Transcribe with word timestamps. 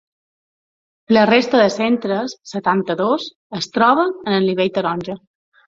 La 1.17 1.25
resta 1.31 1.59
de 1.63 1.67
centres, 1.75 2.35
setanta-dos, 2.53 3.29
es 3.61 3.71
troben 3.79 4.17
en 4.27 4.41
el 4.41 4.51
nivell 4.51 4.77
taronja. 4.81 5.21